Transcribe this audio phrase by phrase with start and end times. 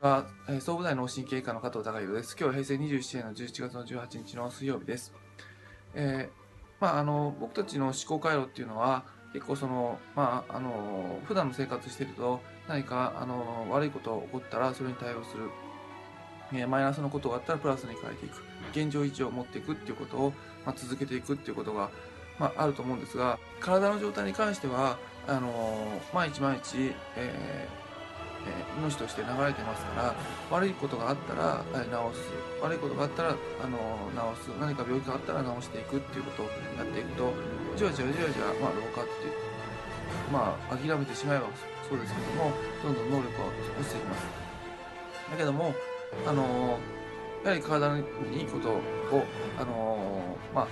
[0.00, 0.24] は、
[0.60, 2.34] 総武大脳神経科の加藤孝弘です。
[2.34, 5.12] 今日は平成27年の11月の18日の水曜日です。
[5.92, 9.04] えーまあ、あの、僕たちの思考回路っていうのは、
[9.34, 15.50] 結構その、まあ、あの、普段の生活してると、何か、あの、悪いことが起こったら、それに対応する。
[16.54, 18.42] えーマイナスのことがあったら、プラスに変えていく。
[18.70, 20.32] 現状維持を持っていくっていうことを、
[20.64, 21.90] まあ、続けていくっていうことが、
[22.38, 24.96] まあ、あると思うんですが、体の状態に関しては、
[25.28, 27.89] あの、毎日毎日、えー
[28.46, 30.14] え命として流れてますから
[30.50, 32.30] 悪いことがあったらえ治す。
[32.62, 33.34] 悪いことがあったらあ
[33.68, 33.78] の
[34.36, 34.48] 治す。
[34.60, 37.32] 何か病気があったら治していくっていうことをやっていくと
[37.76, 39.32] じわじわじわじわ、まあ、老化っていう
[40.32, 41.46] まあ諦めてしまえば
[41.88, 44.26] そうですけどもどんどん能力が落ちていきます。
[45.30, 45.74] だけども
[46.26, 46.78] あの
[47.44, 48.04] やはり体に
[48.38, 48.80] いいことを
[49.58, 50.68] あのまあ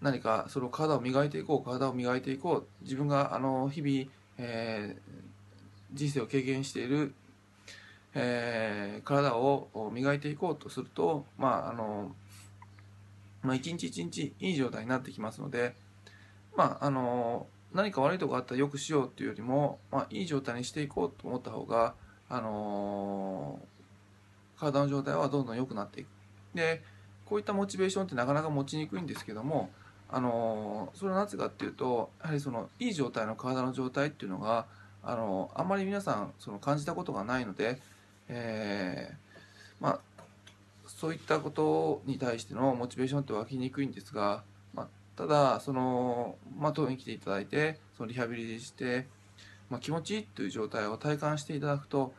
[0.00, 5.33] 何かその体を磨いていこう体を磨いていこう自分があの日々、えー
[5.94, 7.14] 人生を経験している、
[8.14, 12.12] えー体を磨いていこうとするとまああの、
[13.42, 15.74] まあ、一日一日いい状態になってきますので
[16.56, 21.94] まああの何か悪いとこあったらよくしようっていうよりも、まあ、いい状態にしていこうと思った方が
[22.28, 23.60] あの
[24.58, 26.08] 体の状態はどんどん良くなっていく。
[26.54, 26.82] で
[27.26, 29.70] こういったモチベーションってなかなか持ちにくいんですけども
[30.08, 34.66] あのそれはなぜかっていうとやはりそのいい状態の体の状態っていうのが
[35.06, 37.80] あのあんまり皆さんその感じたことがないので、
[38.28, 39.24] えー
[39.80, 40.00] まあ
[40.86, 49.06] そういったことに対してのモチベーションって湧きにくいんですが、まあ、ただその、まあ、当院に来ていただいてそのリハビリして、
[49.70, 52.14] まあ、気持ちいいという状態を体感していただくと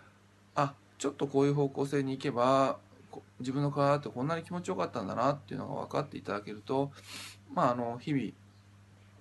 [0.55, 2.77] あちょっとこういう方向性に行けば
[3.39, 6.91] 自分の体ってこんなに気持ちよかったんだなっていうのが分かっていただけると、
[7.53, 8.25] まあ、あの日々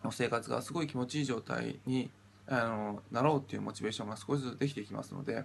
[0.02, 2.10] の生活がすごい気持ちいい状態に
[2.46, 5.44] あのなろうっていうモチベーションが少しずつできてきますので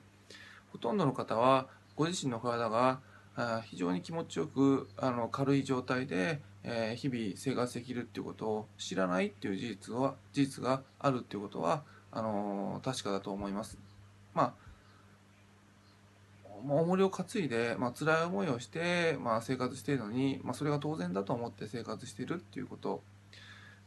[0.72, 3.00] ほとんどの方はご自身の体が
[3.36, 13.78] あ非常に気持ちよくあの軽い状態で、えー日々生活できるっていうことを知らないっていう事実は事実があるっていうことはあの確かだと思います。
[14.34, 14.70] まあ
[16.68, 23.02] 重りを担いで、まあ辛い思いをして、まあ、生活しているのに、まあ、それが当然だと思って生活しているっていうこと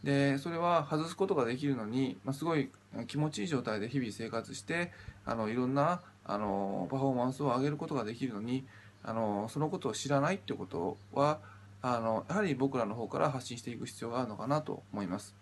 [0.04, 2.70] でそれは外すことができるのに、まあ、すごい
[3.06, 4.90] 気持ちいい状態で日々生活して
[5.24, 8.64] あのいろんなあのパフォーマンスを上げることができるのに
[9.04, 11.38] あのそのことを知らないってことは
[11.82, 15.34] あのやはり僕らの方から発信していく必要があるのかなと思います。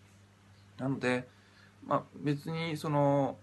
[0.79, 1.29] なので、
[1.87, 3.37] まあ、別にその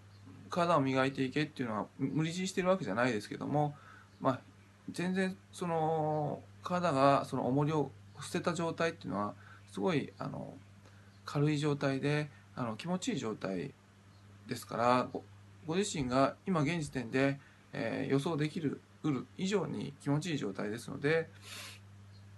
[0.50, 3.76] 体を磨いていけっていうのは無理強いしてるわけじゃないですけども、
[4.20, 4.40] まあ、
[4.92, 7.92] 全然その体がその重りを
[8.22, 9.34] 捨てた状態っていうのは
[9.72, 10.56] すごいあの
[11.28, 13.74] 軽い状態であの気持ちいい状態
[14.48, 15.10] ですから
[15.68, 17.40] ご自身が今現時点で、
[17.74, 18.80] えー予想できる
[19.38, 21.30] 以上に気持ちいい状態ですので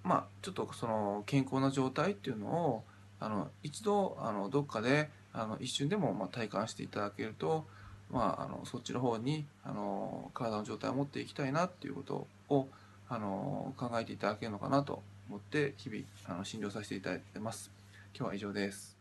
[0.04, 2.84] まあちょっとその健康な状態っていうのを
[3.20, 7.66] あの一度あのどっかであの一瞬でもま体感していただけると、
[8.12, 12.68] まあ、あのそっちの方にあの体の状態を持っていきたいなっていうことを
[13.08, 17.79] あの考えていただけるのかなと思って日々あの診療させていただいてます。
[18.20, 18.99] 今日は以上です。